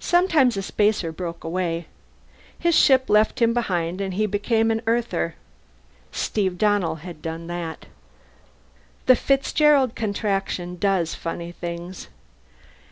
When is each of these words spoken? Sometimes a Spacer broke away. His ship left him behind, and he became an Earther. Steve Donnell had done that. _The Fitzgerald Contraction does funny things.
Sometimes 0.00 0.56
a 0.56 0.62
Spacer 0.62 1.12
broke 1.12 1.44
away. 1.44 1.86
His 2.58 2.74
ship 2.74 3.08
left 3.08 3.40
him 3.40 3.54
behind, 3.54 4.00
and 4.00 4.14
he 4.14 4.26
became 4.26 4.72
an 4.72 4.82
Earther. 4.84 5.36
Steve 6.10 6.58
Donnell 6.58 6.96
had 7.06 7.22
done 7.22 7.46
that. 7.46 7.86
_The 9.06 9.16
Fitzgerald 9.16 9.94
Contraction 9.94 10.74
does 10.76 11.14
funny 11.14 11.52
things. 11.52 12.08